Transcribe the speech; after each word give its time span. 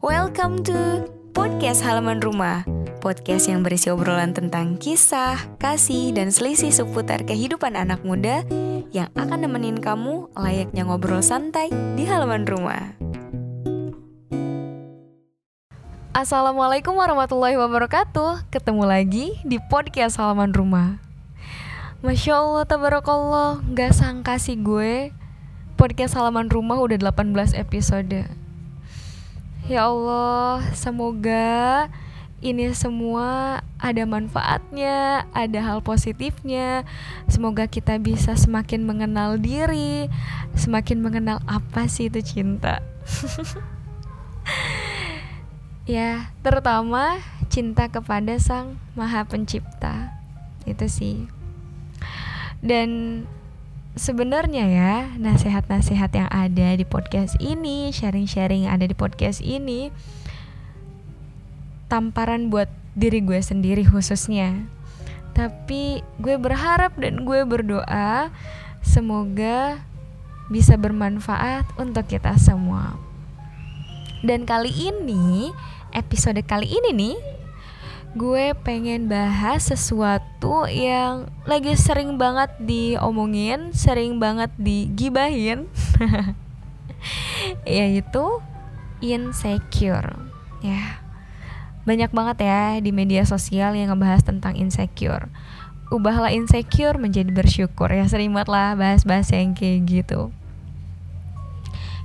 Welcome 0.00 0.64
to 0.64 1.04
Podcast 1.36 1.84
Halaman 1.84 2.24
Rumah. 2.24 2.64
Podcast 3.04 3.52
yang 3.52 3.60
berisi 3.60 3.92
obrolan 3.92 4.32
tentang 4.32 4.80
kisah, 4.80 5.36
kasih, 5.60 6.16
dan 6.16 6.32
selisih 6.32 6.72
seputar 6.72 7.28
kehidupan 7.28 7.76
anak 7.76 8.00
muda 8.00 8.40
Yang 8.96 9.12
akan 9.12 9.44
nemenin 9.44 9.76
kamu 9.76 10.32
layaknya 10.32 10.88
ngobrol 10.88 11.20
santai 11.20 11.68
di 12.00 12.08
halaman 12.08 12.48
rumah. 12.48 12.96
Assalamualaikum 16.16 16.96
warahmatullahi 16.96 17.60
wabarakatuh. 17.60 18.48
Ketemu 18.48 18.88
lagi 18.88 19.36
di 19.44 19.60
Podcast 19.68 20.16
Halaman 20.16 20.56
Rumah. 20.56 20.96
Masya 22.00 22.40
Allah, 22.40 22.64
tabarakallah. 22.64 23.60
Gak 23.76 23.92
sangka 23.92 24.40
sih 24.40 24.56
gue 24.56 25.12
Podcast 25.76 26.16
Halaman 26.16 26.48
Rumah 26.48 26.80
udah 26.80 26.96
18 26.96 27.52
episode 27.52 28.39
Ya 29.70 29.86
Allah, 29.86 30.66
semoga 30.74 31.86
ini 32.42 32.74
semua 32.74 33.62
ada 33.78 34.02
manfaatnya, 34.02 35.22
ada 35.30 35.62
hal 35.62 35.78
positifnya. 35.78 36.82
Semoga 37.30 37.70
kita 37.70 37.94
bisa 38.02 38.34
semakin 38.34 38.82
mengenal 38.82 39.38
diri, 39.38 40.10
semakin 40.58 40.98
mengenal 40.98 41.38
apa 41.46 41.86
sih 41.86 42.10
itu 42.10 42.18
cinta. 42.18 42.82
ya, 45.86 46.34
terutama 46.42 47.22
cinta 47.46 47.86
kepada 47.86 48.42
Sang 48.42 48.74
Maha 48.98 49.22
Pencipta. 49.22 50.18
Itu 50.66 50.90
sih. 50.90 51.30
Dan 52.58 53.22
sebenarnya 54.00 54.64
ya 54.64 54.94
nasihat-nasihat 55.20 56.08
yang 56.16 56.30
ada 56.32 56.72
di 56.72 56.88
podcast 56.88 57.36
ini, 57.36 57.92
sharing-sharing 57.92 58.64
yang 58.64 58.72
ada 58.80 58.88
di 58.88 58.96
podcast 58.96 59.44
ini 59.44 59.92
tamparan 61.92 62.48
buat 62.48 62.72
diri 62.96 63.20
gue 63.20 63.44
sendiri 63.44 63.84
khususnya. 63.84 64.64
Tapi 65.36 66.00
gue 66.16 66.36
berharap 66.40 66.96
dan 66.96 67.28
gue 67.28 67.44
berdoa 67.44 68.32
semoga 68.80 69.84
bisa 70.48 70.80
bermanfaat 70.80 71.68
untuk 71.76 72.08
kita 72.08 72.40
semua. 72.40 72.96
Dan 74.24 74.48
kali 74.48 74.72
ini, 74.72 75.52
episode 75.92 76.40
kali 76.48 76.72
ini 76.72 76.90
nih 76.96 77.16
gue 78.10 78.58
pengen 78.66 79.06
bahas 79.06 79.70
sesuatu 79.70 80.66
yang 80.66 81.30
lagi 81.46 81.78
sering 81.78 82.18
banget 82.18 82.50
diomongin, 82.58 83.70
sering 83.70 84.18
banget 84.18 84.50
digibahin, 84.58 85.70
yaitu 87.66 88.42
insecure. 88.98 90.18
Ya, 90.58 90.98
banyak 91.86 92.10
banget 92.10 92.50
ya 92.50 92.82
di 92.82 92.90
media 92.90 93.22
sosial 93.22 93.78
yang 93.78 93.94
ngebahas 93.94 94.26
tentang 94.26 94.58
insecure. 94.58 95.30
Ubahlah 95.94 96.34
insecure 96.34 96.98
menjadi 96.98 97.30
bersyukur 97.30 97.90
ya 97.90 98.06
sering 98.10 98.34
banget 98.34 98.50
lah 98.50 98.74
bahas-bahas 98.74 99.30
yang 99.30 99.54
kayak 99.54 99.86
gitu. 99.86 100.34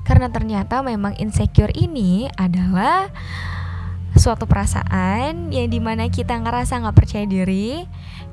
Karena 0.06 0.30
ternyata 0.30 0.86
memang 0.86 1.17
insecure 1.17 1.73
ini 1.73 2.30
adalah 2.38 3.09
suatu 4.16 4.47
perasaan 4.47 5.52
yang 5.52 5.67
di 5.67 5.80
mana 5.83 6.08
kita 6.08 6.39
ngerasa 6.39 6.80
nggak 6.81 6.97
percaya 6.97 7.25
diri, 7.27 7.83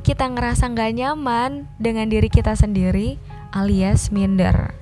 kita 0.07 0.31
ngerasa 0.31 0.71
nggak 0.71 0.91
nyaman 0.95 1.67
dengan 1.79 2.07
diri 2.07 2.31
kita 2.31 2.55
sendiri, 2.55 3.19
alias 3.51 4.15
minder. 4.15 4.75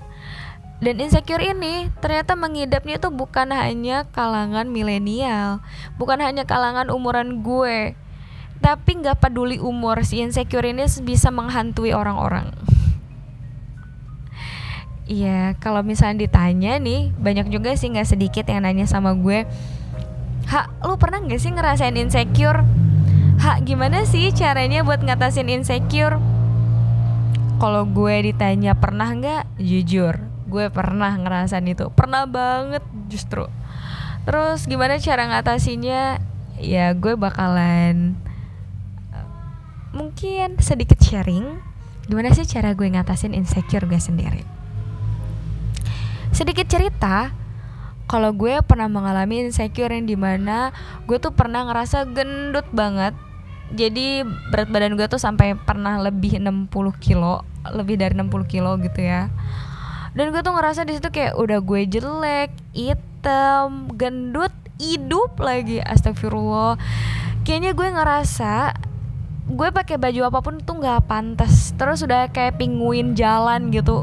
Dan 0.80 0.96
insecure 0.96 1.44
ini 1.44 1.92
ternyata 2.00 2.32
mengidapnya 2.36 2.96
itu 2.96 3.12
bukan 3.12 3.52
hanya 3.52 4.08
kalangan 4.16 4.64
milenial, 4.68 5.60
bukan 6.00 6.24
hanya 6.24 6.48
kalangan 6.48 6.88
umuran 6.88 7.44
gue, 7.44 7.92
tapi 8.64 8.90
nggak 9.00 9.20
peduli 9.20 9.60
umur 9.60 10.00
si 10.04 10.24
insecure 10.24 10.64
ini 10.64 10.88
bisa 11.04 11.28
menghantui 11.28 11.92
orang-orang. 11.92 12.52
Iya, 15.10 15.58
kalau 15.58 15.82
misalnya 15.82 16.22
ditanya 16.22 16.78
nih, 16.78 17.10
banyak 17.18 17.50
juga 17.50 17.74
sih 17.74 17.90
nggak 17.90 18.08
sedikit 18.08 18.46
yang 18.46 18.62
nanya 18.62 18.86
sama 18.86 19.10
gue, 19.12 19.42
Hak, 20.50 20.82
lu 20.82 20.98
pernah 20.98 21.22
gak 21.22 21.38
sih 21.38 21.54
ngerasain 21.54 21.94
insecure? 21.94 22.66
Hak, 23.38 23.62
gimana 23.62 24.02
sih 24.02 24.34
caranya 24.34 24.82
buat 24.82 24.98
ngatasin 24.98 25.46
insecure? 25.46 26.18
Kalau 27.62 27.86
gue 27.86 28.34
ditanya 28.34 28.74
pernah 28.74 29.14
nggak? 29.14 29.62
Jujur, 29.62 30.18
gue 30.50 30.66
pernah 30.74 31.14
ngerasain 31.14 31.62
itu. 31.70 31.86
Pernah 31.94 32.26
banget 32.26 32.82
justru. 33.06 33.46
Terus 34.26 34.66
gimana 34.66 34.98
cara 34.98 35.30
ngatasinnya? 35.30 36.18
Ya 36.58 36.92
gue 36.98 37.14
bakalan 37.14 38.18
mungkin 39.90 40.54
sedikit 40.62 41.02
sharing 41.02 41.58
gimana 42.06 42.30
sih 42.30 42.46
cara 42.46 42.74
gue 42.74 42.86
ngatasin 42.90 43.38
insecure 43.38 43.86
gue 43.86 44.00
sendiri. 44.02 44.42
Sedikit 46.34 46.66
cerita, 46.66 47.30
kalau 48.10 48.34
gue 48.34 48.58
pernah 48.66 48.90
mengalami 48.90 49.46
insecure 49.46 49.94
yang 49.94 50.02
di 50.02 50.18
mana 50.18 50.74
gue 51.06 51.14
tuh 51.22 51.30
pernah 51.30 51.62
ngerasa 51.70 52.10
gendut 52.10 52.66
banget. 52.74 53.14
Jadi 53.70 54.26
berat 54.50 54.66
badan 54.66 54.98
gue 54.98 55.06
tuh 55.06 55.22
sampai 55.22 55.54
pernah 55.54 56.02
lebih 56.02 56.42
60 56.42 56.66
kilo 56.98 57.46
lebih 57.70 58.02
dari 58.02 58.18
60 58.18 58.50
kilo 58.50 58.74
gitu 58.82 58.98
ya. 58.98 59.30
Dan 60.10 60.34
gue 60.34 60.42
tuh 60.42 60.50
ngerasa 60.50 60.82
di 60.82 60.98
situ 60.98 61.06
kayak 61.06 61.38
udah 61.38 61.62
gue 61.62 61.86
jelek 61.86 62.50
hitam 62.74 63.94
gendut 63.94 64.50
hidup 64.82 65.38
lagi 65.38 65.78
astagfirullah. 65.78 66.82
Kayaknya 67.46 67.78
gue 67.78 67.88
ngerasa 67.94 68.52
gue 69.54 69.68
pakai 69.70 70.02
baju 70.02 70.34
apa 70.34 70.38
pun 70.42 70.58
tuh 70.58 70.82
nggak 70.82 71.06
pantas. 71.06 71.78
Terus 71.78 72.02
udah 72.02 72.26
kayak 72.34 72.58
pinguin 72.58 73.14
jalan 73.14 73.70
gitu 73.70 74.02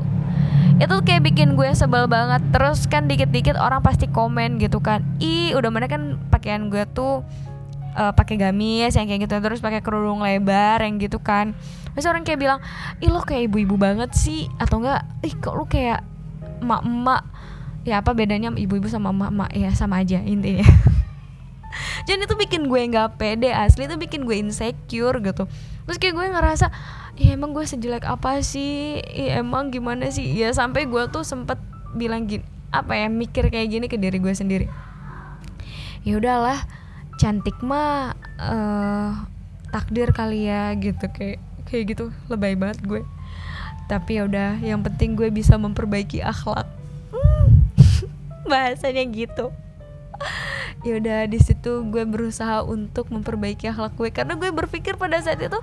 itu 0.78 0.96
kayak 1.02 1.26
bikin 1.26 1.58
gue 1.58 1.70
sebel 1.74 2.06
banget. 2.06 2.42
Terus 2.54 2.86
kan 2.86 3.10
dikit-dikit 3.10 3.58
orang 3.58 3.82
pasti 3.82 4.06
komen 4.06 4.62
gitu 4.62 4.78
kan. 4.78 5.02
Ih 5.18 5.58
udah 5.58 5.70
mana 5.74 5.90
kan 5.90 6.22
pakaian 6.30 6.70
gue 6.70 6.86
tuh 6.94 7.26
uh, 7.98 8.14
pakai 8.14 8.38
gamis 8.38 8.94
yang 8.94 9.10
kayak 9.10 9.26
gitu 9.26 9.36
terus 9.42 9.60
pakai 9.60 9.82
kerudung 9.82 10.22
lebar 10.22 10.86
yang 10.86 11.02
gitu 11.02 11.18
kan. 11.18 11.58
Terus 11.98 12.06
orang 12.06 12.22
kayak 12.22 12.40
bilang 12.40 12.60
ih 13.02 13.10
lo 13.10 13.26
kayak 13.26 13.50
ibu-ibu 13.50 13.74
banget 13.74 14.14
sih 14.14 14.46
atau 14.62 14.78
enggak 14.86 15.02
ih 15.26 15.34
kok 15.34 15.58
lo 15.58 15.66
kayak 15.66 16.06
emak-emak 16.62 17.26
ya 17.82 18.02
apa 18.02 18.14
bedanya 18.14 18.54
ibu-ibu 18.54 18.86
sama 18.86 19.10
emak-emak 19.10 19.50
ya 19.58 19.70
sama 19.74 20.06
aja 20.06 20.22
intinya. 20.22 20.66
Jadi 22.08 22.22
itu 22.22 22.36
bikin 22.38 22.70
gue 22.70 22.82
nggak 22.94 23.18
pede 23.18 23.50
asli. 23.50 23.90
Itu 23.90 23.98
bikin 23.98 24.30
gue 24.30 24.38
insecure 24.38 25.18
gitu 25.26 25.50
terus 25.88 25.98
kayak 26.04 26.20
gue 26.20 26.28
ngerasa 26.36 26.68
ya 27.16 27.34
emang 27.34 27.56
gue 27.56 27.64
sejelek 27.64 28.04
apa 28.04 28.44
sih? 28.44 29.00
Ya 29.16 29.40
emang 29.42 29.72
gimana 29.72 30.12
sih? 30.12 30.28
Ya 30.36 30.52
sampai 30.54 30.86
gue 30.86 31.04
tuh 31.10 31.24
sempet 31.24 31.58
bilang 31.96 32.28
gini 32.28 32.44
apa 32.70 33.00
ya 33.00 33.08
mikir 33.08 33.48
kayak 33.48 33.68
gini 33.72 33.86
ke 33.88 33.96
diri 33.96 34.20
gue 34.20 34.34
sendiri. 34.36 34.68
Ya 36.04 36.20
udahlah 36.20 36.60
cantik 37.18 37.58
mah 37.64 38.14
uh, 38.38 39.26
takdir 39.72 40.14
kali 40.14 40.52
ya 40.52 40.76
gitu 40.78 41.08
kayak 41.10 41.42
kayak 41.66 41.96
gitu 41.96 42.12
lebay 42.28 42.54
banget 42.60 42.84
gue. 42.84 43.02
Tapi 43.88 44.20
ya 44.20 44.28
udah 44.28 44.60
yang 44.60 44.84
penting 44.84 45.16
gue 45.16 45.32
bisa 45.32 45.56
memperbaiki 45.56 46.20
akhlak. 46.20 46.68
Hmm, 47.16 47.64
bahasanya 48.52 49.08
gitu 49.08 49.56
ya 50.86 51.02
udah 51.02 51.26
di 51.26 51.40
situ 51.42 51.82
gue 51.90 52.04
berusaha 52.06 52.62
untuk 52.62 53.10
memperbaiki 53.10 53.70
akhlak 53.72 53.98
gue. 53.98 54.10
Karena 54.14 54.38
gue 54.38 54.50
berpikir 54.54 54.98
pada 55.00 55.18
saat 55.22 55.42
itu 55.42 55.58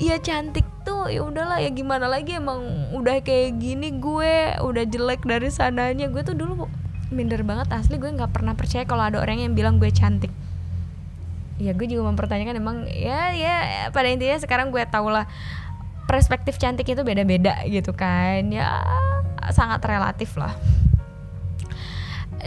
iya 0.00 0.18
cantik 0.18 0.66
tuh 0.82 1.06
ya 1.12 1.22
udahlah 1.22 1.62
ya 1.62 1.70
gimana 1.70 2.10
lagi 2.10 2.38
emang 2.38 2.90
udah 2.96 3.22
kayak 3.22 3.60
gini 3.62 3.94
gue 3.98 4.58
udah 4.58 4.84
jelek 4.86 5.22
dari 5.22 5.48
sananya. 5.52 6.10
Gue 6.10 6.26
tuh 6.26 6.34
dulu 6.34 6.66
minder 7.10 7.42
banget 7.42 7.70
asli 7.74 7.98
gue 7.98 8.10
nggak 8.10 8.30
pernah 8.30 8.54
percaya 8.54 8.86
kalau 8.86 9.06
ada 9.06 9.18
orang 9.22 9.42
yang 9.42 9.52
bilang 9.54 9.78
gue 9.78 9.90
cantik. 9.94 10.32
Ya 11.60 11.76
gue 11.76 11.86
juga 11.86 12.08
mempertanyakan 12.08 12.56
emang 12.56 12.76
ya 12.88 13.36
ya 13.36 13.56
pada 13.92 14.08
intinya 14.08 14.40
sekarang 14.40 14.72
gue 14.72 14.80
tau 14.88 15.12
lah 15.12 15.28
perspektif 16.08 16.58
cantik 16.58 16.88
itu 16.88 17.04
beda-beda 17.06 17.62
gitu 17.68 17.92
kan. 17.94 18.48
Ya 18.50 18.82
sangat 19.50 19.82
relatif 19.88 20.36
lah 20.36 20.52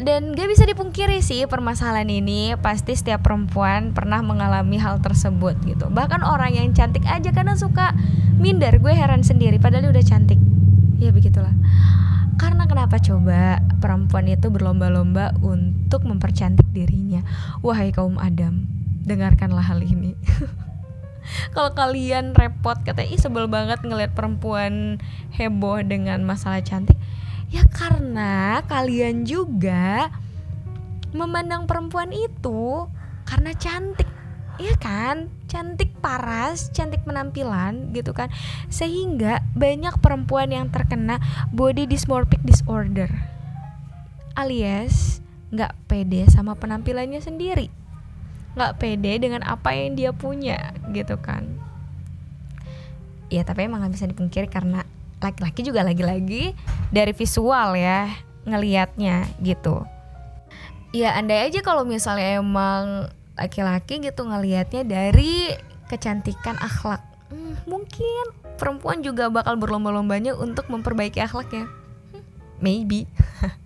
dan 0.02 0.34
gak 0.34 0.50
bisa 0.50 0.66
dipungkiri 0.66 1.22
sih 1.22 1.46
permasalahan 1.46 2.10
ini 2.10 2.58
pasti 2.58 2.98
setiap 2.98 3.22
perempuan 3.22 3.94
pernah 3.94 4.26
mengalami 4.26 4.82
hal 4.82 4.98
tersebut 5.06 5.54
gitu. 5.70 5.86
Bahkan 5.94 6.26
orang 6.26 6.58
yang 6.58 6.74
cantik 6.74 7.06
aja 7.06 7.30
karena 7.30 7.54
suka 7.54 7.94
minder. 8.42 8.82
Gue 8.82 8.98
heran 8.98 9.22
sendiri 9.22 9.62
padahal 9.62 9.94
udah 9.94 10.02
cantik. 10.02 10.42
Ya 10.98 11.14
begitulah. 11.14 11.54
Karena 12.42 12.66
kenapa 12.66 12.98
coba 12.98 13.62
perempuan 13.78 14.26
itu 14.26 14.50
berlomba-lomba 14.50 15.38
untuk 15.46 16.10
mempercantik 16.10 16.66
dirinya? 16.74 17.22
Wahai 17.62 17.94
kaum 17.94 18.18
Adam 18.18 18.66
dengarkanlah 19.06 19.62
hal 19.62 19.86
ini. 19.86 20.18
Kalau 21.56 21.72
kalian 21.72 22.36
repot 22.36 22.76
katanya 22.84 23.10
ih 23.14 23.22
sebel 23.22 23.48
banget 23.48 23.80
ngeliat 23.86 24.12
perempuan 24.12 25.00
heboh 25.38 25.80
dengan 25.86 26.26
masalah 26.28 26.60
cantik 26.60 27.00
ya 27.54 27.62
karena 27.70 28.66
kalian 28.66 29.30
juga 29.30 30.10
memandang 31.14 31.70
perempuan 31.70 32.10
itu 32.10 32.90
karena 33.30 33.54
cantik. 33.54 34.10
Iya 34.62 34.78
kan, 34.78 35.34
cantik 35.50 35.98
paras, 35.98 36.70
cantik 36.74 37.02
penampilan 37.06 37.94
gitu 37.94 38.14
kan. 38.14 38.30
Sehingga 38.70 39.42
banyak 39.58 39.98
perempuan 39.98 40.50
yang 40.50 40.70
terkena 40.70 41.18
body 41.50 41.90
dysmorphic 41.90 42.42
disorder. 42.46 43.10
Alias 44.34 45.22
nggak 45.54 45.74
pede 45.86 46.26
sama 46.30 46.58
penampilannya 46.58 47.22
sendiri. 47.22 47.70
Nggak 48.54 48.78
pede 48.78 49.14
dengan 49.22 49.42
apa 49.46 49.74
yang 49.74 49.98
dia 49.98 50.14
punya 50.14 50.74
gitu 50.94 51.18
kan. 51.18 51.50
Ya 53.34 53.42
tapi 53.42 53.66
emang 53.66 53.82
nggak 53.82 53.94
bisa 53.98 54.06
dipungkiri 54.06 54.46
karena 54.50 54.86
laki-laki 55.24 55.64
juga 55.64 55.88
lagi-lagi 55.88 56.52
dari 56.92 57.16
visual 57.16 57.80
ya 57.80 58.12
ngelihatnya 58.44 59.24
gitu. 59.40 59.88
Ya 60.92 61.16
andai 61.16 61.48
aja 61.50 61.64
kalau 61.64 61.88
misalnya 61.88 62.44
emang 62.44 63.10
laki-laki 63.34 64.04
gitu 64.04 64.28
ngelihatnya 64.28 64.84
dari 64.86 65.56
kecantikan 65.90 66.60
akhlak. 66.60 67.02
Hmm, 67.34 67.58
mungkin 67.66 68.36
perempuan 68.60 69.02
juga 69.02 69.32
bakal 69.32 69.58
berlomba-lombanya 69.58 70.38
untuk 70.38 70.70
memperbaiki 70.70 71.18
akhlaknya. 71.24 71.66
Hmm, 72.12 72.24
maybe. 72.62 73.08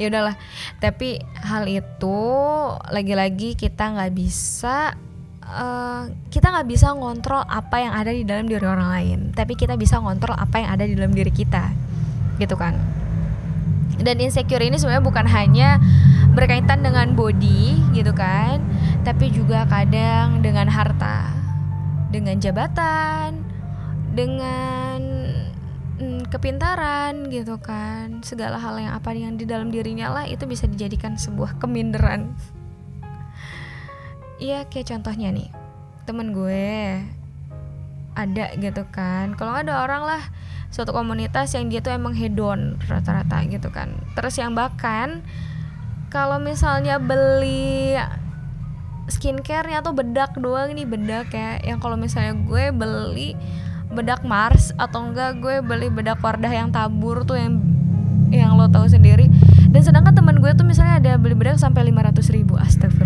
Ya 0.00 0.10
udahlah 0.10 0.34
tapi 0.82 1.22
hal 1.38 1.70
itu 1.70 2.18
lagi-lagi 2.90 3.54
kita 3.54 3.94
nggak 3.94 4.10
bisa 4.16 4.96
uh, 5.52 6.02
kita 6.32 6.48
nggak 6.48 6.68
bisa 6.68 6.96
ngontrol 6.96 7.44
apa 7.44 7.76
yang 7.78 7.92
ada 7.92 8.10
di 8.10 8.24
dalam 8.24 8.48
diri 8.48 8.64
orang 8.64 8.88
lain 8.88 9.18
tapi 9.36 9.54
kita 9.54 9.76
bisa 9.76 10.00
ngontrol 10.00 10.34
apa 10.34 10.64
yang 10.64 10.70
ada 10.72 10.84
di 10.88 10.96
dalam 10.96 11.12
diri 11.12 11.30
kita 11.30 11.72
gitu 12.40 12.56
kan. 12.56 12.80
Dan 14.02 14.18
insecure 14.18 14.64
ini 14.64 14.80
sebenarnya 14.80 15.04
bukan 15.04 15.26
hanya 15.30 15.78
berkaitan 16.32 16.80
dengan 16.80 17.12
body 17.12 17.92
gitu 17.92 18.10
kan 18.16 18.58
tapi 19.04 19.28
juga 19.28 19.68
kadang 19.68 20.40
dengan 20.40 20.66
harta 20.72 21.28
dengan 22.08 22.40
jabatan 22.40 23.44
dengan 24.16 25.00
mm, 26.00 26.32
kepintaran 26.32 27.28
gitu 27.28 27.60
kan. 27.60 28.24
Segala 28.24 28.56
hal 28.56 28.80
yang 28.80 28.92
apa 28.96 29.12
yang 29.12 29.36
di 29.36 29.44
dalam 29.44 29.68
dirinya 29.68 30.12
lah 30.12 30.24
itu 30.28 30.48
bisa 30.48 30.64
dijadikan 30.66 31.20
sebuah 31.20 31.60
keminderan 31.60 32.32
Iya 34.42 34.66
kayak 34.66 34.90
contohnya 34.90 35.30
nih 35.30 35.46
temen 36.02 36.34
gue 36.34 36.98
ada 38.18 38.46
gitu 38.58 38.82
kan. 38.90 39.38
Kalau 39.38 39.54
ada 39.54 39.86
orang 39.86 40.02
lah 40.02 40.22
suatu 40.74 40.90
komunitas 40.90 41.54
yang 41.54 41.70
dia 41.70 41.78
tuh 41.78 41.94
emang 41.94 42.10
hedon 42.18 42.74
rata-rata 42.90 43.46
gitu 43.46 43.70
kan. 43.70 43.94
Terus 44.18 44.34
yang 44.42 44.58
bahkan 44.58 45.22
kalau 46.10 46.42
misalnya 46.42 46.98
beli 46.98 47.94
skincare-nya 49.06 49.84
atau 49.84 49.94
bedak 49.94 50.34
doang 50.34 50.74
nih 50.74 50.90
bedak 50.90 51.30
ya. 51.30 51.62
Yang 51.62 51.78
kalau 51.78 51.94
misalnya 51.94 52.34
gue 52.34 52.74
beli 52.74 53.38
bedak 53.94 54.26
Mars 54.26 54.74
atau 54.74 55.06
enggak 55.06 55.38
gue 55.38 55.62
beli 55.62 55.86
bedak 55.86 56.18
Wardah 56.18 56.50
yang 56.50 56.74
tabur 56.74 57.22
tuh 57.22 57.38
yang 57.38 57.62
yang 58.32 58.56
lo 58.58 58.66
tahu 58.66 58.90
sendiri. 58.90 59.28
Dan 59.72 59.80
sedangkan 59.86 60.12
teman 60.18 60.36
gue 60.40 60.52
tuh 60.52 60.66
misalnya 60.68 60.98
ada 61.00 61.12
beli 61.14 61.38
bedak 61.38 61.62
sampai 61.62 61.88
500 61.88 62.28
ribu 62.34 62.58
astagfirullahaladzim 62.60 63.01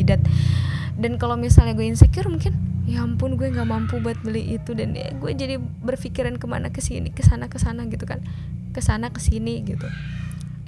jidat. 0.00 0.20
Dan 1.00 1.16
kalau 1.16 1.36
misalnya 1.36 1.72
gue 1.76 1.86
insecure 1.86 2.28
mungkin 2.28 2.56
ya 2.88 3.06
ampun 3.06 3.36
gue 3.36 3.48
nggak 3.52 3.68
mampu 3.68 4.00
buat 4.00 4.16
beli 4.24 4.56
itu. 4.56 4.72
Dan 4.72 4.96
ya, 4.96 5.12
gue 5.14 5.30
jadi 5.32 5.56
berpikiran 5.60 6.40
ke 6.40 6.46
mana 6.48 6.72
ke 6.72 6.80
sini 6.80 7.12
ke 7.12 7.20
sana 7.20 7.46
ke 7.52 7.60
sana 7.60 7.84
gitu 7.88 8.08
kan. 8.08 8.24
Ke 8.72 8.80
sana 8.80 9.12
ke 9.12 9.20
sini 9.20 9.64
gitu. 9.64 9.86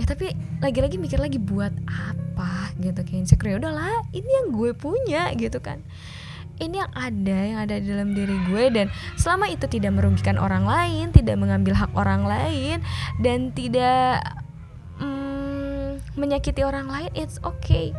Ya 0.01 0.05
tapi 0.09 0.33
lagi-lagi 0.61 0.97
mikir 0.97 1.21
lagi 1.21 1.37
buat 1.41 1.73
apa? 1.89 2.63
gitu 2.81 3.01
kayak 3.05 3.29
insecure. 3.29 3.53
Ya 3.53 3.57
udahlah 3.61 4.09
ini 4.17 4.27
yang 4.27 4.47
gue 4.55 4.71
punya 4.73 5.31
gitu 5.37 5.61
kan. 5.61 5.85
Ini 6.63 6.85
yang 6.85 6.93
ada 6.95 7.39
yang 7.43 7.59
ada 7.59 7.75
di 7.81 7.87
dalam 7.91 8.15
diri 8.15 8.37
gue 8.47 8.65
dan 8.71 8.87
selama 9.19 9.51
itu 9.51 9.67
tidak 9.67 9.99
merugikan 9.99 10.39
orang 10.39 10.63
lain 10.63 11.11
tidak 11.11 11.35
mengambil 11.41 11.75
hak 11.75 11.91
orang 11.97 12.23
lain 12.23 12.79
dan 13.19 13.51
tidak 13.51 14.23
mm, 15.01 15.99
menyakiti 16.15 16.63
orang 16.63 16.87
lain 16.87 17.11
it's 17.19 17.43
okay 17.43 17.91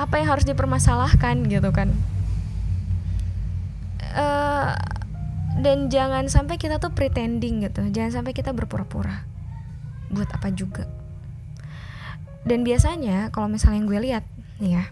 apa 0.00 0.16
yang 0.16 0.32
harus 0.32 0.48
dipermasalahkan 0.48 1.44
gitu 1.44 1.68
kan. 1.76 1.92
Uh, 4.16 4.72
dan 5.60 5.92
jangan 5.92 6.24
sampai 6.32 6.56
kita 6.56 6.80
tuh 6.80 6.96
pretending 6.96 7.68
gitu. 7.68 7.84
Jangan 7.92 8.24
sampai 8.24 8.32
kita 8.32 8.56
berpura-pura 8.56 9.28
buat 10.08 10.32
apa 10.32 10.48
juga. 10.56 10.88
Dan 12.48 12.64
biasanya 12.64 13.28
kalau 13.28 13.52
misalnya 13.52 13.84
yang 13.84 13.88
gue 13.92 14.00
lihat 14.00 14.24
nih 14.64 14.80
ya 14.80 14.84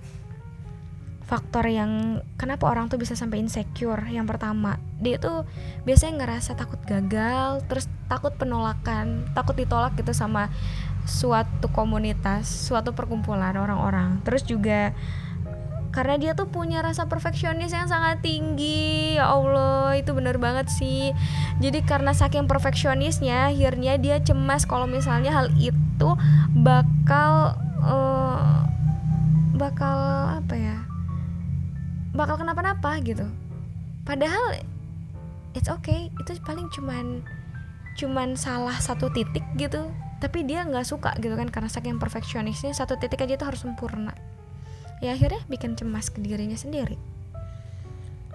faktor 1.28 1.68
yang 1.68 2.24
kenapa 2.40 2.72
orang 2.72 2.88
tuh 2.88 2.96
bisa 2.96 3.12
sampai 3.12 3.44
insecure 3.44 4.00
yang 4.08 4.24
pertama 4.24 4.80
dia 4.96 5.20
tuh 5.20 5.44
biasanya 5.84 6.24
ngerasa 6.24 6.56
takut 6.56 6.80
gagal 6.88 7.60
terus 7.68 7.84
takut 8.08 8.32
penolakan 8.40 9.28
takut 9.36 9.52
ditolak 9.52 9.92
gitu 10.00 10.16
sama 10.16 10.48
suatu 11.08 11.72
komunitas 11.72 12.44
suatu 12.44 12.92
perkumpulan 12.92 13.56
orang-orang. 13.56 14.20
Terus 14.22 14.44
juga 14.44 14.92
karena 15.88 16.20
dia 16.20 16.32
tuh 16.36 16.46
punya 16.46 16.84
rasa 16.84 17.08
perfeksionis 17.08 17.72
yang 17.72 17.88
sangat 17.88 18.20
tinggi. 18.20 19.16
Ya 19.16 19.32
Allah 19.32 19.96
itu 19.96 20.12
bener 20.12 20.36
banget 20.36 20.68
sih. 20.68 21.16
Jadi 21.58 21.80
karena 21.82 22.12
saking 22.12 22.44
perfeksionisnya 22.44 23.50
akhirnya 23.50 23.96
dia 23.96 24.20
cemas 24.20 24.68
kalau 24.68 24.84
misalnya 24.84 25.32
hal 25.32 25.48
itu 25.56 26.10
bakal 26.54 27.56
uh, 27.82 28.68
bakal 29.56 29.98
apa 30.44 30.54
ya? 30.54 30.78
Bakal 32.12 32.44
kenapa-napa 32.44 33.00
gitu. 33.02 33.24
Padahal 34.04 34.60
it's 35.56 35.72
okay. 35.72 36.12
Itu 36.20 36.36
paling 36.44 36.68
cuman 36.70 37.24
cuman 37.98 38.38
salah 38.38 38.78
satu 38.78 39.10
titik 39.10 39.42
gitu 39.58 39.90
tapi 40.18 40.42
dia 40.42 40.66
nggak 40.66 40.86
suka 40.86 41.14
gitu 41.22 41.34
kan 41.38 41.46
karena 41.50 41.70
saking 41.70 42.02
perfeksionisnya 42.02 42.74
satu 42.74 42.98
titik 42.98 43.22
aja 43.22 43.38
itu 43.38 43.46
harus 43.46 43.62
sempurna. 43.62 44.14
Ya 44.98 45.14
akhirnya 45.14 45.42
bikin 45.46 45.78
cemas 45.78 46.10
ke 46.10 46.18
dirinya 46.18 46.58
sendiri. 46.58 46.98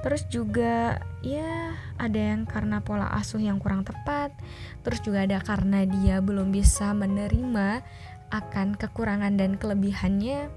Terus 0.03 0.27
juga 0.27 0.99
ya 1.23 1.75
ada 1.95 2.19
yang 2.19 2.43
karena 2.43 2.83
pola 2.83 3.07
asuh 3.15 3.39
yang 3.39 3.59
kurang 3.59 3.87
tepat. 3.87 4.35
Terus 4.83 4.99
juga 4.99 5.23
ada 5.23 5.39
karena 5.39 5.87
dia 5.87 6.19
belum 6.19 6.51
bisa 6.51 6.91
menerima 6.91 7.83
akan 8.31 8.75
kekurangan 8.75 9.39
dan 9.39 9.55
kelebihannya 9.55 10.51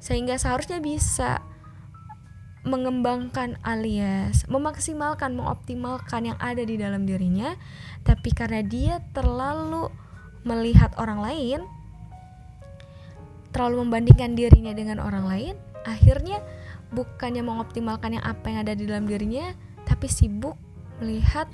sehingga 0.00 0.40
seharusnya 0.40 0.80
bisa 0.80 1.44
mengembangkan 2.60 3.56
alias 3.64 4.44
memaksimalkan 4.44 5.32
mengoptimalkan 5.32 6.32
yang 6.32 6.38
ada 6.40 6.60
di 6.60 6.76
dalam 6.76 7.08
dirinya. 7.08 7.56
Tapi 8.04 8.32
karena 8.36 8.60
dia 8.60 9.00
terlalu 9.16 9.88
melihat 10.46 10.92
orang 10.96 11.20
lain 11.20 11.60
terlalu 13.50 13.86
membandingkan 13.86 14.38
dirinya 14.38 14.72
dengan 14.72 15.02
orang 15.02 15.26
lain 15.26 15.54
akhirnya 15.84 16.40
bukannya 16.94 17.42
mengoptimalkan 17.42 18.18
yang 18.18 18.24
apa 18.26 18.44
yang 18.50 18.58
ada 18.62 18.74
di 18.74 18.84
dalam 18.86 19.06
dirinya 19.06 19.52
tapi 19.86 20.06
sibuk 20.06 20.54
melihat 21.02 21.50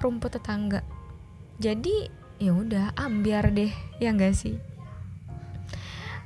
rumput 0.00 0.36
tetangga 0.36 0.84
jadi 1.60 2.08
ya 2.40 2.56
udah 2.56 2.96
ambiar 2.96 3.52
deh 3.52 3.72
ya 4.00 4.12
enggak 4.12 4.36
sih 4.36 4.56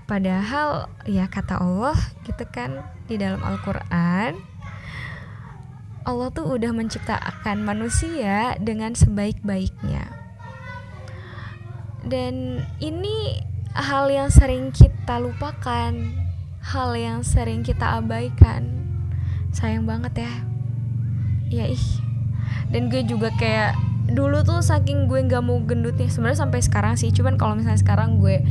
Padahal 0.04 0.92
ya 1.08 1.24
kata 1.32 1.64
Allah 1.64 1.96
gitu 2.28 2.44
kan 2.52 2.84
di 3.08 3.16
dalam 3.16 3.40
Al-Qur'an 3.40 4.36
Allah 6.04 6.28
tuh 6.28 6.44
udah 6.44 6.68
menciptakan 6.76 7.64
manusia 7.64 8.60
dengan 8.60 8.92
sebaik-baiknya. 8.92 10.23
Dan 12.04 12.64
ini 12.78 13.40
hal 13.74 14.12
yang 14.12 14.28
sering 14.28 14.70
kita 14.70 15.18
lupakan, 15.18 15.92
hal 16.60 16.90
yang 16.94 17.24
sering 17.24 17.64
kita 17.64 17.98
abaikan. 18.00 18.70
Sayang 19.50 19.88
banget 19.88 20.24
ya. 20.24 20.34
Ya 21.48 21.64
ih. 21.68 21.86
Dan 22.68 22.92
gue 22.92 23.02
juga 23.06 23.32
kayak 23.34 23.76
dulu 24.10 24.44
tuh 24.44 24.60
saking 24.60 25.08
gue 25.08 25.24
nggak 25.24 25.40
mau 25.40 25.56
gendutnya 25.64 26.12
sebenarnya 26.12 26.44
sampai 26.44 26.60
sekarang 26.60 26.94
sih 27.00 27.08
cuman 27.08 27.40
kalau 27.40 27.56
misalnya 27.56 27.80
sekarang 27.80 28.20
gue 28.20 28.44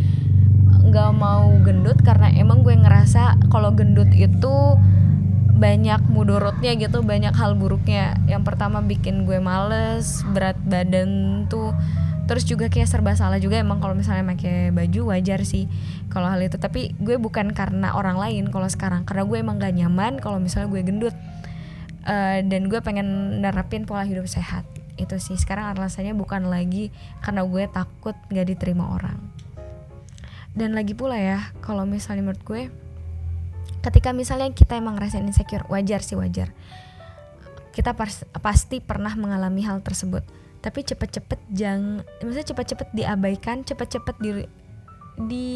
nggak 0.90 1.12
mau 1.14 1.54
gendut 1.62 2.02
karena 2.02 2.34
emang 2.34 2.66
gue 2.66 2.74
ngerasa 2.74 3.38
kalau 3.54 3.70
gendut 3.70 4.10
itu 4.18 4.54
banyak 5.54 6.02
mudorotnya 6.10 6.74
gitu 6.76 7.06
banyak 7.06 7.32
hal 7.38 7.54
buruknya 7.54 8.18
yang 8.26 8.42
pertama 8.42 8.82
bikin 8.82 9.30
gue 9.30 9.38
males 9.38 10.26
berat 10.34 10.58
badan 10.66 11.46
tuh 11.48 11.72
terus 12.24 12.48
juga 12.48 12.72
kayak 12.72 12.88
serba 12.88 13.14
salah 13.20 13.36
juga 13.36 13.60
emang 13.60 13.84
kalau 13.84 13.92
misalnya 13.92 14.24
pakai 14.24 14.72
baju 14.72 15.12
wajar 15.12 15.44
sih 15.44 15.68
kalau 16.08 16.32
hal 16.32 16.40
itu. 16.40 16.56
Tapi 16.56 16.96
gue 17.00 17.20
bukan 17.20 17.52
karena 17.52 17.96
orang 17.96 18.16
lain 18.16 18.48
kalau 18.48 18.68
sekarang. 18.68 19.04
Karena 19.04 19.28
gue 19.28 19.38
emang 19.40 19.60
gak 19.60 19.76
nyaman 19.76 20.24
kalau 20.24 20.40
misalnya 20.40 20.72
gue 20.72 20.82
gendut. 20.84 21.16
Uh, 22.04 22.44
dan 22.44 22.68
gue 22.68 22.84
pengen 22.84 23.40
nerapin 23.40 23.84
pola 23.84 24.08
hidup 24.08 24.28
sehat. 24.28 24.64
Itu 24.96 25.20
sih. 25.20 25.36
Sekarang 25.36 25.72
alasannya 25.76 26.16
bukan 26.16 26.48
lagi 26.48 26.92
karena 27.20 27.44
gue 27.44 27.64
takut 27.68 28.16
gak 28.32 28.48
diterima 28.48 28.96
orang. 28.96 29.20
Dan 30.54 30.78
lagi 30.78 30.94
pula 30.94 31.18
ya 31.18 31.52
kalau 31.60 31.84
misalnya 31.84 32.30
menurut 32.30 32.44
gue 32.46 32.64
ketika 33.84 34.16
misalnya 34.16 34.48
kita 34.56 34.80
emang 34.80 34.96
ngerasain 34.96 35.26
insecure 35.28 35.68
wajar 35.68 36.00
sih 36.00 36.16
wajar. 36.16 36.56
Kita 37.74 37.98
pas, 37.98 38.22
pasti 38.38 38.78
pernah 38.80 39.18
mengalami 39.18 39.66
hal 39.66 39.82
tersebut 39.82 40.43
tapi 40.64 40.80
cepet-cepet 40.88 41.44
jangan 41.52 42.08
maksudnya 42.24 42.48
cepet-cepet 42.56 42.88
diabaikan 42.96 43.68
cepet-cepet 43.68 44.16
di 44.24 44.32
di 45.28 45.48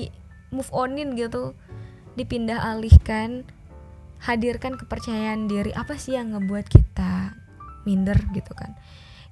move 0.51 0.69
onin 0.75 1.15
gitu. 1.15 1.55
Dipindah 2.19 2.59
alihkan 2.75 3.47
hadirkan 4.19 4.75
kepercayaan 4.75 5.47
diri. 5.47 5.71
Apa 5.71 5.95
sih 5.95 6.19
yang 6.19 6.35
ngebuat 6.35 6.67
kita 6.67 7.33
minder 7.87 8.19
gitu 8.35 8.51
kan? 8.51 8.75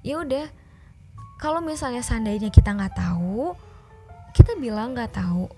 Ya 0.00 0.22
udah 0.22 0.48
kalau 1.36 1.60
misalnya 1.60 2.00
seandainya 2.00 2.48
kita 2.48 2.72
nggak 2.72 2.96
tahu 2.96 3.52
kita 4.32 4.56
bilang 4.56 4.96
nggak 4.96 5.12
tahu. 5.12 5.50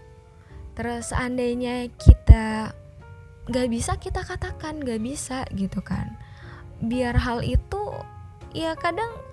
Terus 0.75 1.15
seandainya 1.15 1.91
kita 1.95 2.75
nggak 3.47 3.69
bisa 3.71 3.95
kita 4.03 4.27
katakan 4.27 4.83
nggak 4.83 4.99
bisa 4.99 5.47
gitu 5.55 5.79
kan. 5.79 6.19
Biar 6.83 7.15
hal 7.19 7.47
itu 7.47 7.95
ya 8.57 8.75
kadang 8.79 9.28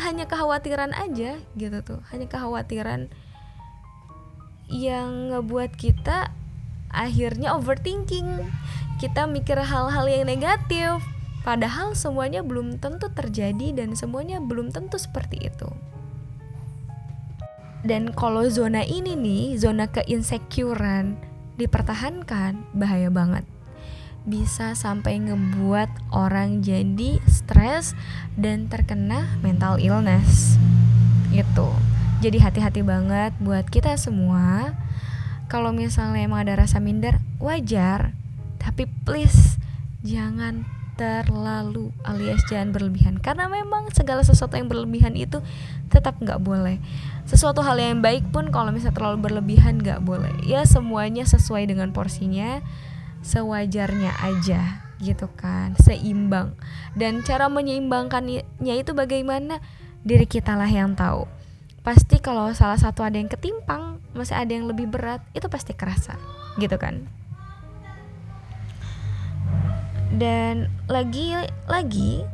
hanya 0.00 0.24
kekhawatiran 0.26 0.96
aja 0.96 1.38
gitu 1.54 1.78
tuh. 1.84 2.00
Hanya 2.10 2.26
kekhawatiran 2.26 3.12
yang 4.70 5.34
ngebuat 5.34 5.76
kita 5.76 6.32
akhirnya 6.90 7.54
overthinking. 7.54 8.48
Kita 9.00 9.24
mikir 9.24 9.56
hal-hal 9.56 10.04
yang 10.08 10.28
negatif 10.28 11.00
padahal 11.40 11.96
semuanya 11.96 12.44
belum 12.44 12.76
tentu 12.76 13.08
terjadi 13.08 13.72
dan 13.72 13.96
semuanya 13.96 14.40
belum 14.44 14.72
tentu 14.72 15.00
seperti 15.00 15.48
itu. 15.48 15.70
Dan 17.80 18.12
kalau 18.12 18.44
zona 18.52 18.84
ini 18.84 19.16
nih 19.16 19.56
zona 19.56 19.88
keinsecurean 19.88 21.16
dipertahankan 21.56 22.60
bahaya 22.76 23.08
banget 23.08 23.48
bisa 24.28 24.76
sampai 24.76 25.20
ngebuat 25.24 26.12
orang 26.12 26.60
jadi 26.60 27.20
stres 27.24 27.96
dan 28.36 28.68
terkena 28.68 29.40
mental 29.40 29.80
illness. 29.80 30.60
Itu 31.32 31.72
jadi 32.20 32.36
hati-hati 32.36 32.84
banget 32.84 33.32
buat 33.40 33.64
kita 33.72 33.96
semua. 33.96 34.76
Kalau 35.48 35.72
misalnya 35.72 36.20
emang 36.20 36.44
ada 36.44 36.60
rasa 36.60 36.76
minder 36.78 37.16
wajar. 37.40 38.12
Tapi 38.60 38.84
please 39.08 39.56
jangan 40.04 40.68
terlalu 41.00 41.96
alias 42.04 42.44
jangan 42.44 42.76
berlebihan. 42.76 43.16
Karena 43.24 43.48
memang 43.48 43.88
segala 43.96 44.20
sesuatu 44.20 44.52
yang 44.60 44.68
berlebihan 44.68 45.16
itu 45.16 45.40
tetap 45.88 46.20
nggak 46.20 46.44
boleh. 46.44 46.76
Sesuatu 47.24 47.64
hal 47.64 47.80
yang 47.80 48.04
baik 48.04 48.28
pun 48.28 48.52
kalau 48.52 48.68
misalnya 48.68 49.00
terlalu 49.00 49.24
berlebihan 49.24 49.80
nggak 49.80 50.04
boleh. 50.04 50.44
Ya 50.44 50.68
semuanya 50.68 51.24
sesuai 51.24 51.72
dengan 51.72 51.96
porsinya 51.96 52.60
sewajarnya 53.20 54.16
aja 54.20 54.84
gitu 55.00 55.28
kan 55.32 55.76
seimbang. 55.80 56.56
Dan 56.92 57.24
cara 57.24 57.48
menyeimbangkannya 57.48 58.74
itu 58.76 58.92
bagaimana? 58.92 59.60
Diri 60.00 60.24
kita 60.24 60.56
lah 60.56 60.68
yang 60.68 60.96
tahu. 60.96 61.28
Pasti 61.80 62.20
kalau 62.20 62.52
salah 62.52 62.76
satu 62.76 63.04
ada 63.04 63.16
yang 63.16 63.28
ketimpang 63.28 64.00
masih 64.12 64.36
ada 64.36 64.52
yang 64.52 64.68
lebih 64.68 64.88
berat 64.88 65.24
itu 65.32 65.48
pasti 65.48 65.72
kerasa 65.72 66.16
gitu 66.60 66.76
kan? 66.76 67.08
Dan 70.10 70.68
lagi 70.90 71.32
lagi 71.70 72.26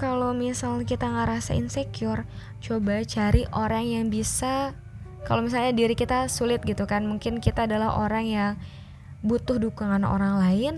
kalau 0.00 0.32
misal 0.32 0.80
kita 0.88 1.04
ngerasa 1.04 1.52
insecure 1.52 2.24
coba 2.64 3.04
cari 3.04 3.44
orang 3.52 3.84
yang 3.84 4.08
bisa 4.08 4.72
kalau 5.28 5.44
misalnya 5.44 5.76
diri 5.76 5.92
kita 5.92 6.24
sulit 6.32 6.64
gitu 6.64 6.88
kan 6.88 7.04
mungkin 7.04 7.44
kita 7.44 7.68
adalah 7.68 8.00
orang 8.00 8.24
yang 8.24 8.50
butuh 9.20 9.60
dukungan 9.60 10.04
orang 10.04 10.40
lain 10.40 10.74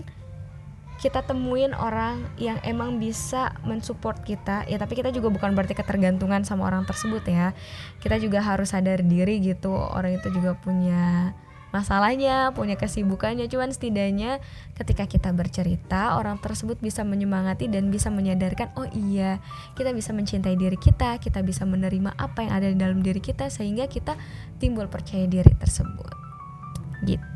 kita 1.03 1.19
temuin 1.19 1.75
orang 1.75 2.23
yang 2.39 2.63
emang 2.63 2.95
bisa 2.95 3.51
mensupport 3.67 4.15
kita. 4.23 4.63
Ya 4.71 4.79
tapi 4.79 4.95
kita 4.95 5.11
juga 5.11 5.27
bukan 5.27 5.51
berarti 5.51 5.75
ketergantungan 5.75 6.47
sama 6.47 6.71
orang 6.71 6.87
tersebut 6.87 7.27
ya. 7.27 7.51
Kita 7.99 8.15
juga 8.23 8.39
harus 8.39 8.71
sadar 8.71 9.03
diri 9.03 9.43
gitu 9.43 9.75
orang 9.75 10.15
itu 10.15 10.31
juga 10.31 10.55
punya 10.55 11.35
masalahnya 11.75 12.55
punya 12.55 12.79
kesibukannya. 12.79 13.51
Cuman 13.51 13.75
setidaknya 13.75 14.39
ketika 14.79 15.03
kita 15.03 15.35
bercerita 15.35 16.15
orang 16.15 16.39
tersebut 16.39 16.79
bisa 16.79 17.03
menyemangati 17.03 17.67
dan 17.67 17.91
bisa 17.91 18.07
menyadarkan 18.07 18.71
oh 18.79 18.87
iya 18.95 19.43
kita 19.75 19.91
bisa 19.91 20.15
mencintai 20.15 20.55
diri 20.55 20.79
kita 20.79 21.19
kita 21.19 21.43
bisa 21.43 21.67
menerima 21.67 22.15
apa 22.15 22.47
yang 22.47 22.53
ada 22.55 22.67
di 22.71 22.77
dalam 22.79 23.03
diri 23.03 23.19
kita 23.19 23.51
sehingga 23.51 23.91
kita 23.91 24.15
timbul 24.61 24.87
percaya 24.87 25.27
diri 25.27 25.51
tersebut. 25.57 26.15
Gitu 27.03 27.32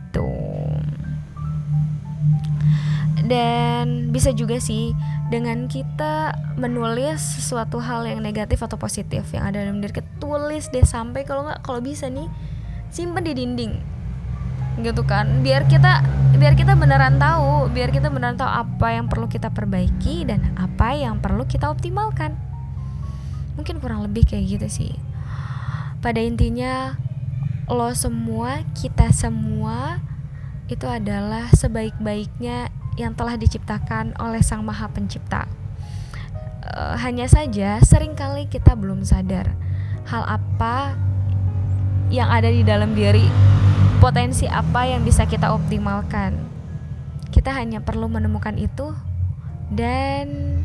dan 3.27 4.15
bisa 4.15 4.31
juga 4.31 4.57
sih 4.63 4.95
dengan 5.27 5.67
kita 5.67 6.31
menulis 6.55 7.19
sesuatu 7.19 7.83
hal 7.83 8.07
yang 8.07 8.23
negatif 8.23 8.63
atau 8.63 8.79
positif 8.79 9.27
yang 9.35 9.43
ada 9.43 9.67
dalam 9.67 9.83
diri 9.83 9.99
kita 9.99 10.07
tulis 10.23 10.71
deh 10.71 10.87
sampai 10.87 11.27
kalau 11.27 11.43
nggak 11.43 11.59
kalau 11.59 11.83
bisa 11.83 12.07
nih 12.07 12.31
simpen 12.87 13.27
di 13.27 13.35
dinding. 13.35 13.75
Gitu 14.79 15.03
kan. 15.03 15.43
Biar 15.43 15.67
kita 15.67 16.07
biar 16.39 16.55
kita 16.55 16.79
beneran 16.79 17.19
tahu 17.19 17.67
biar 17.67 17.91
kita 17.91 18.07
beneran 18.07 18.39
tahu 18.39 18.47
apa 18.47 18.87
yang 18.95 19.11
perlu 19.11 19.27
kita 19.27 19.51
perbaiki 19.51 20.23
dan 20.23 20.55
apa 20.55 20.95
yang 20.95 21.19
perlu 21.19 21.43
kita 21.43 21.67
optimalkan. 21.67 22.39
Mungkin 23.59 23.83
kurang 23.83 24.07
lebih 24.07 24.23
kayak 24.23 24.55
gitu 24.57 24.67
sih. 24.71 24.93
Pada 25.99 26.23
intinya 26.23 26.95
lo 27.67 27.91
semua 27.91 28.63
kita 28.71 29.11
semua 29.11 29.99
itu 30.71 30.87
adalah 30.87 31.51
sebaik-baiknya 31.51 32.71
yang 32.97 33.13
telah 33.13 33.37
diciptakan 33.37 34.17
oleh 34.17 34.41
Sang 34.41 34.65
Maha 34.65 34.89
Pencipta. 34.89 35.45
Uh, 36.67 36.97
hanya 36.99 37.29
saja 37.29 37.79
sering 37.85 38.17
kali 38.17 38.49
kita 38.49 38.75
belum 38.75 39.05
sadar 39.05 39.55
hal 40.09 40.23
apa 40.27 40.97
yang 42.11 42.27
ada 42.27 42.47
di 42.47 42.63
dalam 42.63 42.95
diri, 42.95 43.27
potensi 43.99 44.47
apa 44.47 44.87
yang 44.87 45.03
bisa 45.03 45.27
kita 45.27 45.51
optimalkan. 45.53 46.35
Kita 47.31 47.51
hanya 47.55 47.83
perlu 47.83 48.07
menemukan 48.07 48.55
itu 48.55 48.95
dan 49.67 50.59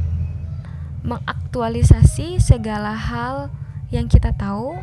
mengaktualisasi 1.03 2.39
segala 2.39 2.95
hal 2.95 3.51
yang 3.91 4.07
kita 4.07 4.31
tahu, 4.31 4.79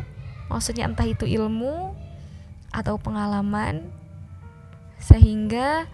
maksudnya 0.52 0.84
entah 0.84 1.08
itu 1.08 1.24
ilmu 1.24 1.96
atau 2.68 3.00
pengalaman, 3.00 3.88
sehingga 5.00 5.88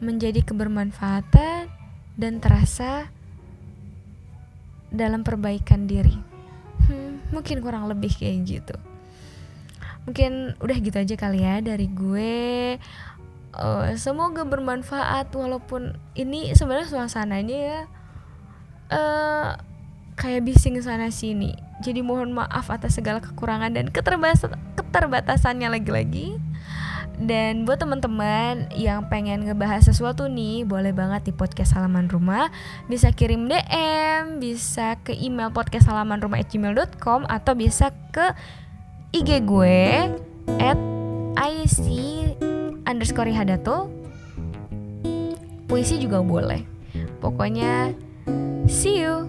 menjadi 0.00 0.44
kebermanfaatan 0.44 1.72
dan 2.16 2.32
terasa 2.40 3.08
dalam 4.92 5.24
perbaikan 5.24 5.84
diri. 5.84 6.16
Hmm, 6.86 7.20
mungkin 7.34 7.60
kurang 7.60 7.90
lebih 7.90 8.12
kayak 8.16 8.38
gitu. 8.46 8.76
Mungkin 10.06 10.54
udah 10.62 10.76
gitu 10.78 10.96
aja 10.96 11.14
kali 11.18 11.42
ya 11.42 11.58
dari 11.58 11.90
gue. 11.90 12.76
Uh, 13.56 13.88
semoga 13.96 14.44
bermanfaat 14.44 15.32
walaupun 15.32 15.96
ini 16.12 16.52
sebenarnya 16.52 16.92
suasananya 16.92 17.56
ya 17.56 17.80
uh, 18.92 19.56
kayak 20.16 20.44
bising 20.46 20.78
sana 20.80 21.08
sini. 21.10 21.56
Jadi 21.80 22.00
mohon 22.00 22.32
maaf 22.32 22.72
atas 22.72 22.96
segala 22.96 23.20
kekurangan 23.20 23.72
dan 23.72 23.92
keterbatasan 23.92 24.56
keterbatasannya 24.76 25.68
lagi-lagi. 25.72 26.40
Dan 27.16 27.64
buat 27.64 27.80
teman-teman 27.80 28.68
yang 28.76 29.08
pengen 29.08 29.48
ngebahas 29.48 29.88
sesuatu 29.88 30.28
nih, 30.28 30.68
boleh 30.68 30.92
banget 30.92 31.28
di 31.28 31.32
podcast 31.32 31.72
halaman 31.72 32.12
rumah. 32.12 32.52
Bisa 32.92 33.08
kirim 33.08 33.48
DM, 33.48 34.36
bisa 34.36 35.00
ke 35.00 35.16
email 35.16 35.48
podcast 35.48 35.88
halaman 35.88 36.20
rumah 36.20 36.44
atau 36.44 37.52
bisa 37.56 37.88
ke 38.12 38.26
IG 39.16 39.48
gue 39.48 40.12
at 40.60 40.78
IC 41.36 41.84
underscore 42.84 43.32
hadatul 43.32 43.88
Puisi 45.66 45.98
juga 45.98 46.22
boleh. 46.22 46.62
Pokoknya 47.18 47.90
see 48.70 49.02
you. 49.02 49.26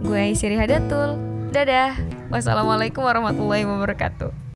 Gue 0.00 0.32
Aisyri 0.32 0.56
Hadatul. 0.56 1.20
Dadah. 1.52 1.94
Wassalamualaikum 2.32 3.04
warahmatullahi 3.04 3.68
wabarakatuh. 3.68 4.41